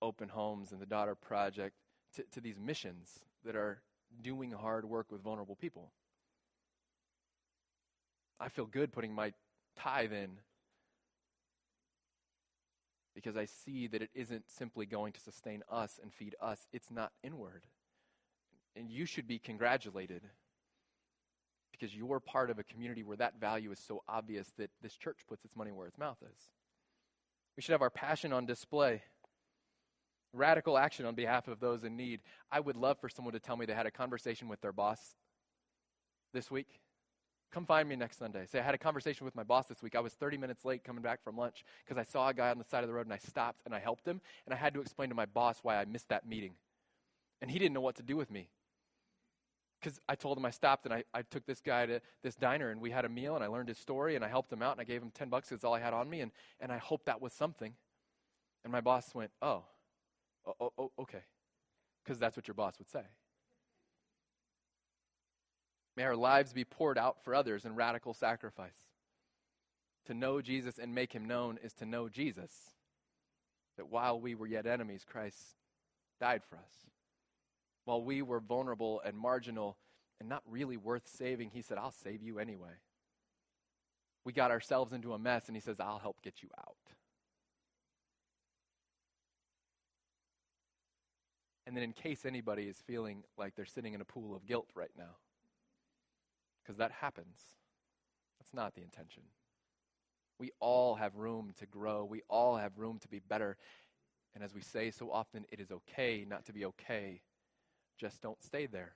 [0.02, 1.76] open homes and the daughter project,
[2.16, 3.80] to, to these missions that are
[4.20, 5.92] doing hard work with vulnerable people.
[8.40, 9.32] I feel good putting my
[9.78, 10.38] tithe in
[13.14, 16.90] because I see that it isn't simply going to sustain us and feed us, it's
[16.90, 17.66] not inward.
[18.74, 20.22] And you should be congratulated
[21.70, 25.18] because you're part of a community where that value is so obvious that this church
[25.28, 26.38] puts its money where its mouth is.
[27.56, 29.02] We should have our passion on display.
[30.32, 32.20] Radical action on behalf of those in need.
[32.50, 35.14] I would love for someone to tell me they had a conversation with their boss
[36.32, 36.80] this week.
[37.52, 38.46] Come find me next Sunday.
[38.46, 39.94] Say, I had a conversation with my boss this week.
[39.94, 42.58] I was 30 minutes late coming back from lunch because I saw a guy on
[42.58, 44.22] the side of the road and I stopped and I helped him.
[44.46, 46.54] And I had to explain to my boss why I missed that meeting.
[47.42, 48.48] And he didn't know what to do with me
[49.82, 52.70] because I told him I stopped and I, I took this guy to this diner
[52.70, 54.72] and we had a meal and I learned his story and I helped him out
[54.72, 56.30] and I gave him 10 bucks because all I had on me and,
[56.60, 57.74] and I hoped that was something.
[58.64, 59.64] And my boss went, oh,
[60.46, 61.22] oh, oh, oh okay.
[62.04, 63.02] because that's what your boss would say.
[65.96, 68.70] May our lives be poured out for others in radical sacrifice.
[70.06, 72.50] To know Jesus and make him known is to know Jesus.
[73.76, 75.38] That while we were yet enemies, Christ
[76.20, 76.72] died for us.
[77.84, 79.76] While we were vulnerable and marginal
[80.20, 82.78] and not really worth saving, he said, I'll save you anyway.
[84.24, 86.76] We got ourselves into a mess, and he says, I'll help get you out.
[91.66, 94.68] And then, in case anybody is feeling like they're sitting in a pool of guilt
[94.74, 95.16] right now,
[96.62, 97.38] because that happens,
[98.38, 99.22] that's not the intention.
[100.38, 103.56] We all have room to grow, we all have room to be better.
[104.34, 107.20] And as we say so often, it is okay not to be okay.
[107.98, 108.94] Just don't stay there.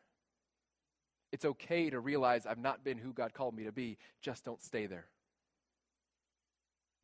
[1.31, 3.99] It's okay to realize I've not been who God called me to be.
[4.23, 5.07] Just don't stay there.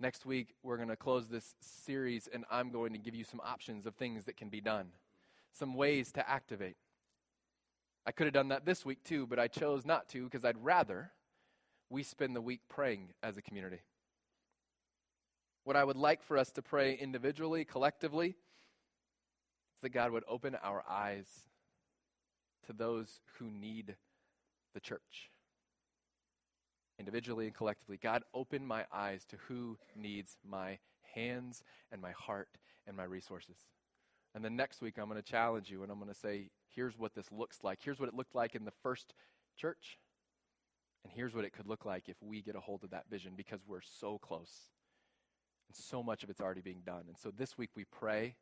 [0.01, 3.41] Next week, we're going to close this series, and I'm going to give you some
[3.45, 4.89] options of things that can be done,
[5.53, 6.77] some ways to activate.
[8.07, 10.63] I could have done that this week too, but I chose not to because I'd
[10.63, 11.13] rather
[11.89, 13.81] we spend the week praying as a community.
[15.65, 18.35] What I would like for us to pray individually, collectively, is
[19.83, 21.27] that God would open our eyes
[22.67, 23.95] to those who need
[24.75, 25.31] the church.
[26.99, 30.79] Individually and collectively, God, open my eyes to who needs my
[31.15, 32.49] hands and my heart
[32.87, 33.57] and my resources.
[34.35, 36.99] And then next week, I'm going to challenge you and I'm going to say, here's
[36.99, 37.81] what this looks like.
[37.83, 39.15] Here's what it looked like in the first
[39.57, 39.99] church.
[41.05, 43.33] And here's what it could look like if we get a hold of that vision
[43.37, 44.71] because we're so close.
[45.69, 47.05] And so much of it's already being done.
[47.09, 48.37] And so this week we pray.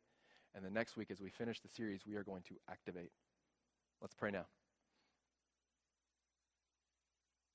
[0.53, 3.11] And the next week, as we finish the series, we are going to activate.
[4.01, 4.45] Let's pray now.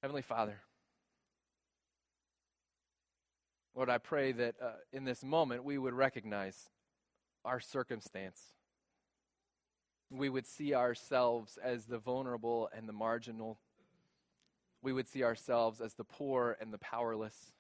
[0.00, 0.60] Heavenly Father,
[3.74, 6.70] Lord, I pray that uh, in this moment we would recognize
[7.44, 8.55] our circumstance.
[10.10, 13.58] We would see ourselves as the vulnerable and the marginal.
[14.82, 17.52] We would see ourselves as the poor and the powerless.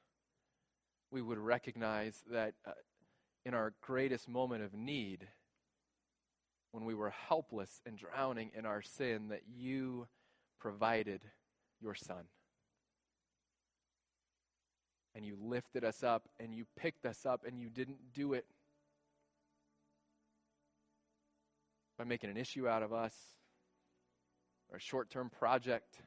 [1.10, 2.72] We would recognize that uh,
[3.44, 5.26] in our greatest moment of need,
[6.70, 10.06] when we were helpless and drowning in our sin, that you
[10.60, 11.22] provided
[11.80, 12.24] your Son.
[15.14, 18.44] And you lifted us up and you picked us up, and you didn't do it
[21.98, 23.14] by making an issue out of us
[24.70, 25.98] or a short term project.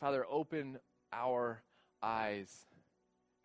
[0.00, 0.78] Father, open
[1.12, 1.62] our
[2.02, 2.66] eyes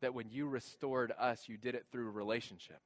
[0.02, 2.82] that when you restored us, you did it through relationship.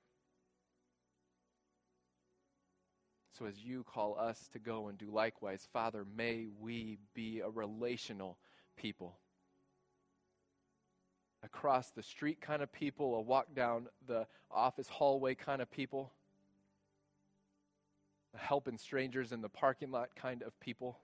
[3.37, 7.49] So as you call us to go and do likewise, Father, may we be a
[7.49, 8.37] relational
[8.77, 9.17] people.
[11.43, 16.11] Across the street kind of people, a walk down the office hallway kind of people
[18.35, 20.99] helping strangers in the parking lot kind of people.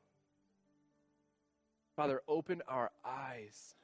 [1.95, 3.75] Father, open our eyes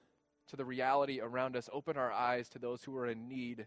[0.48, 1.70] to the reality around us.
[1.74, 3.66] Open our eyes to those who are in need,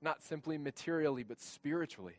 [0.00, 2.16] not simply materially, but spiritually.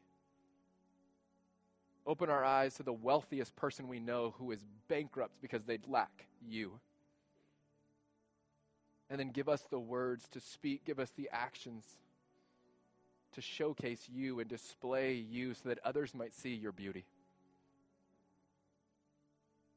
[2.06, 6.28] Open our eyes to the wealthiest person we know who is bankrupt because they lack
[6.48, 6.80] you.
[9.10, 11.98] And then give us the words to speak, give us the actions
[13.38, 17.06] to showcase you and display you so that others might see your beauty.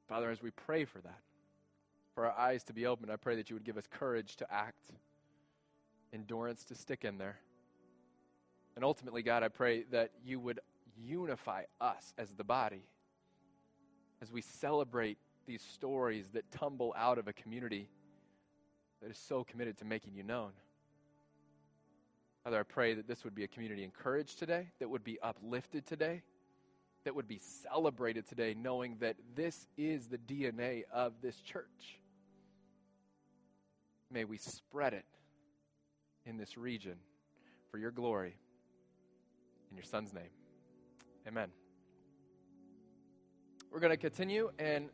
[0.09, 1.21] Father, as we pray for that,
[2.15, 4.51] for our eyes to be opened, I pray that you would give us courage to
[4.51, 4.87] act,
[6.11, 7.37] endurance to stick in there.
[8.77, 10.61] And ultimately, God, I pray that you would
[10.97, 12.85] unify us as the body
[14.23, 17.91] as we celebrate these stories that tumble out of a community
[19.03, 20.53] that is so committed to making you known.
[22.45, 25.87] Father, I pray that this would be a community encouraged today, that would be uplifted
[25.87, 26.23] today,
[27.05, 32.01] that would be celebrated today, knowing that this is the DNA of this church.
[34.11, 35.05] May we spread it
[36.25, 36.97] in this region
[37.71, 38.35] for your glory.
[39.71, 40.31] In your son's name.
[41.29, 41.51] Amen.
[43.71, 44.89] We're going to continue and